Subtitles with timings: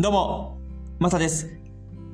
[0.00, 0.58] どうも、
[0.98, 1.50] マサです。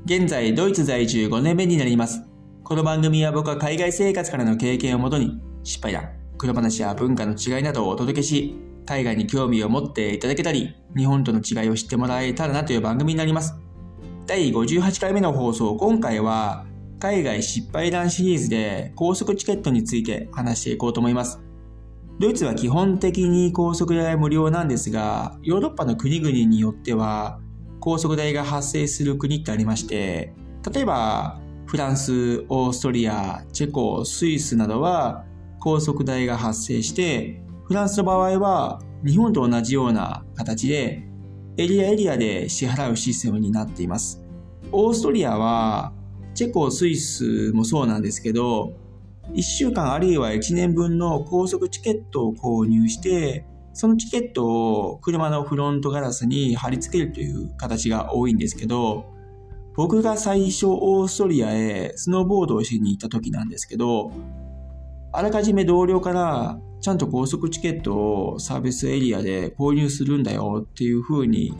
[0.06, 2.20] 現在、ドイツ在住5年目になります。
[2.64, 13.54] この番組は僕は海外生活からの経験をもとに、失敗談、黒話や文化の違いなどをお届けし、海外に興味を持っていただけたり、日本との違いを知ってもらえたらなという番組になります。
[14.26, 16.66] 第58回目の放送、今回は、
[16.98, 21.40] 海外失敗談シリーズで高速チケットについて話していこうと思います。
[22.18, 27.38] ドイツは基本的に高速代無料なんですが、ヨーロッパの国々によっては、
[27.86, 30.34] 高速代が発生する国ってありまして、
[30.74, 35.24] 例えば、フランス、オーストリア、チェコ、スイスなどは
[35.60, 41.04] 高速代が発生して、フランスの場合は日本と同じような形で
[41.58, 44.20] エリアエリアで支払うシステムになっています。
[44.72, 45.92] オーストリアは
[46.34, 48.72] チェコ、スイスもそうなんですけど、
[49.32, 59.04] 1週間あるいは1年分の高速チケットを購入して、そのチケットを車のフロントガラスに貼り付けるという形が多いんですけど、
[59.74, 64.12] 僕が最初オーストリアへスノーボードをしに行った時なんですけど、
[65.12, 71.52] あらかじめ同僚からちゃんと高速チケットをサービスエリアで購入するんだよっていう風に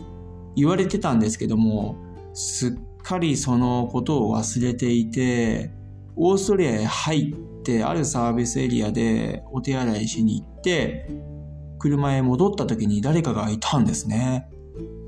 [0.57, 1.97] 言われてたんですけども、
[2.33, 5.71] すっかりそのことを忘れていて、
[6.17, 11.11] オーストリアへ入ってあるサービスエリアでお手洗いしに行って、
[11.79, 14.49] 車へ戻った時に誰かがいたんですね。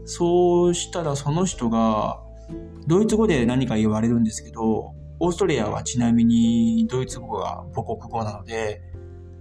[0.05, 2.21] そうしたらその人が、
[2.87, 8.81] ドイツ語で何か言われるんですけど、オーストリアはちなみにドイツ語が母国語なので、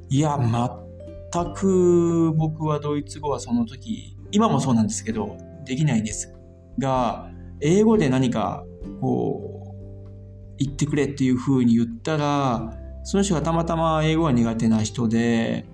[0.10, 6.34] いや、全く僕はドイツ語はその時、今もそうなんですけど、できないんです
[6.80, 7.30] が、
[7.62, 8.66] 英語で何か
[9.02, 15.66] こう、言ってくれっていう風に言ったら、その人がたまたま英語が苦手な人で、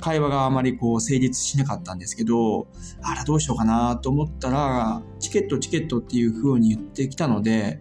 [0.00, 2.66] 会話があまりこう成立しなかったんですけど、
[3.02, 7.80] あらどうしようかなと思ったら、チケットチケットっていう風に言ってきたので、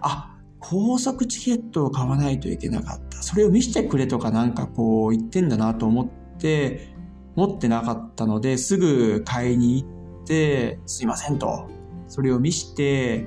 [0.00, 3.22] あ、高速チケットを買わないといけなかった。
[3.22, 6.08] それを見せてくれとかなんかこう言ってんだなと思っ
[6.38, 6.94] て、
[7.36, 9.86] 持ってなかったので、すぐ買いに行
[10.22, 11.68] って、すいませんと。
[12.08, 13.26] それを見して、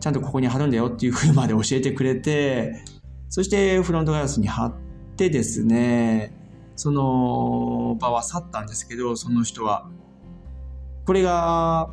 [0.00, 2.84] ちゃんとここに貼るんだよっていう風まで教えてくれて、
[3.28, 4.74] そしてフロントガラスに貼っ
[5.16, 6.32] てですね、
[6.78, 9.90] その場は去ったんですけど、その人は。
[11.04, 11.90] これが、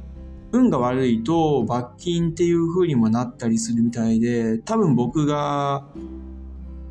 [0.52, 5.88] 運が悪いと罰金っていう風にもなったりするみたいで、多分僕が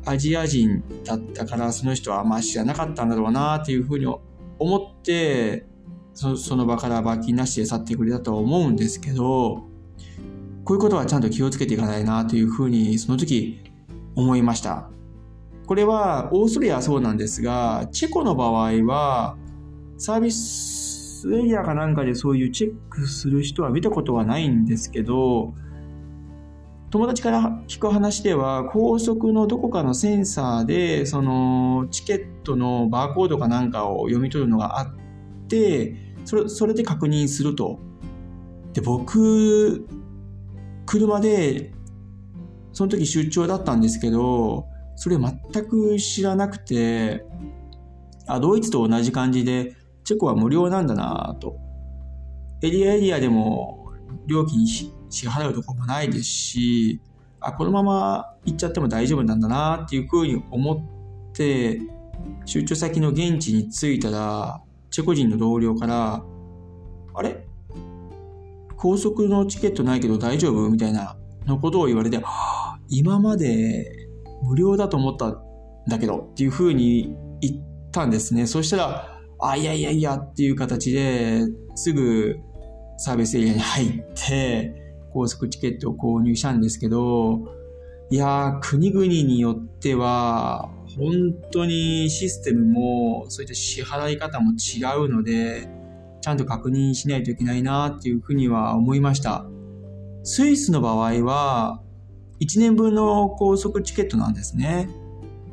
[0.05, 5.65] アジア人だったからその人はあんま知らなかったんだろうなっていう風に思って、
[6.13, 9.63] そその場から罰金なしで去ってくれたとは思うんですけど、
[10.65, 13.63] こういうことはちゃんと気をつけていかないなという風にその時
[14.15, 14.89] 思いました。
[15.65, 19.37] これはオーストリアはそうなんですが、チェコの場合は
[19.97, 25.53] サービスエリアかなんかでそういうチェックする人は見たことはないんですけど、
[26.91, 37.79] 友達から聞く話では高速のどこかのセンサーでそのチケットのバーコードかなんかを読み取るのがあって、それそれで確認すると。
[38.73, 39.87] で、僕、
[40.85, 41.73] 車で、
[42.73, 47.25] その時出張だったんですけど、それ全く知らなくて、
[48.27, 51.57] あ、ドイツと同じ感じで、チェコは無料なんだなと。
[52.61, 53.91] エリアエリアでも
[54.25, 54.91] 料金支
[55.27, 57.01] 払うとこもないですし、
[57.39, 61.81] あ、このまま行っちゃっても大丈夫なんだなっていうふうに思って、
[62.45, 66.23] 出張先の現地に着いたら、チェコ人の同僚から、
[67.13, 67.45] あれ？
[68.77, 70.69] 高速のチケットないけど大丈夫？
[70.69, 72.19] みたいなのことを言われて、
[72.89, 74.04] 今まで
[74.45, 75.37] 無料だと思ったん
[75.87, 77.55] だけどっていうふうに言っ
[77.91, 78.47] たんですね。
[78.47, 81.45] そしたら、あ、いやいやいやっていう形で
[81.75, 82.37] すぐ
[82.97, 84.73] サービスエリアに入って
[85.11, 87.39] 高速チケットを購入したんですけど、
[88.09, 95.67] いやー、国々によっては本当にシステムもそういった支払い方も違うので、
[96.21, 99.45] ちゃんと確認しないといけないなっていうふうには思いました。
[100.23, 101.81] スイスの場合は
[102.39, 104.89] 1年分の高速チケットなんですね。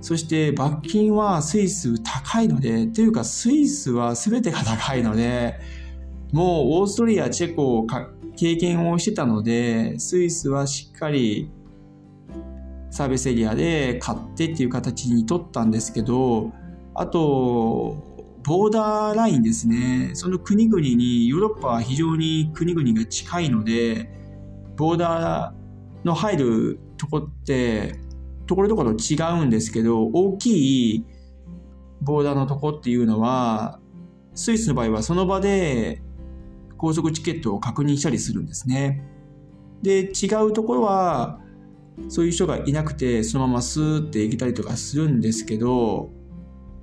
[0.00, 5.60] そして罰金はスイス高いので、というかスイスは全てが高いので、
[6.32, 7.86] もうオーストリア、チェコを
[8.36, 11.50] 経験をしてたので、スイスはしっかり
[12.90, 16.52] サービスエリアで買ってっていう形に取ったんですけど、
[16.94, 18.10] あと、
[18.44, 20.10] ボーダーラインですね。
[20.14, 24.10] その国々に、ヨーロッパは非常に国々が近いので、
[24.76, 25.61] ボーダー
[26.04, 27.98] の入るとこって、
[28.46, 31.04] ところどころ違うんですけど、大きい
[32.00, 33.80] ボーダーのとこっていうのは、
[34.34, 36.02] スイスの場合はその場で
[36.78, 39.04] 高速チケットを確認したりするんですね。
[39.82, 41.40] で、違うところは、
[42.08, 46.10] そういう人がいなくて、そのままスーって行けたりとかするんですけど、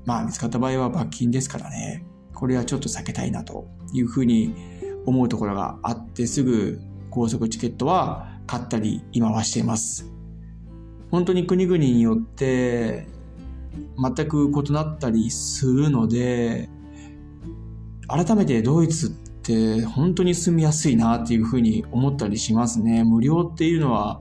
[0.06, 2.06] まあ見つかった場合は罰金ですからね。
[2.34, 4.56] これはちょっと避けたいなというふうに
[5.06, 6.80] 思うところがあってすぐ
[7.10, 10.12] 高速チケットは買ったり今はしています。
[11.12, 13.08] 本当に国々によって
[13.96, 16.68] 全く異なったりするので、
[18.08, 23.04] 改めてドイツって本当に住みやすいなっていうふうに思ったりしますね。
[23.04, 24.20] 無料っていうのは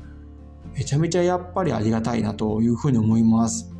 [0.74, 3.74] めちゃめちゃやっぱりありがたいなというふうに思います。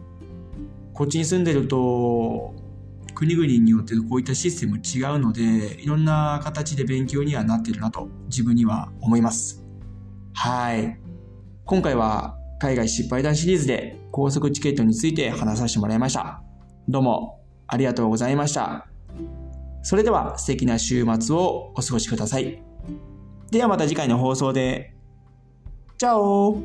[0.95, 2.55] こっちに住んでると
[3.15, 9.68] 国々によってこういったシステム違うのでいろんな形で勉強にはなってるなと自分には思います。
[10.41, 10.97] はい。
[11.65, 16.45] 今回は海外失敗談シリーズで高速チケットについて話させてもらいました。
[16.89, 18.87] どうもありがとうございました。
[19.83, 22.63] それでは素敵な週末をお過ごしください。
[23.51, 24.95] ではまた次回の放送で。
[25.97, 26.63] チャオ